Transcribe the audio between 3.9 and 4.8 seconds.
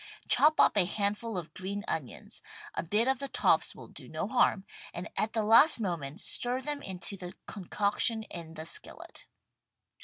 no harm,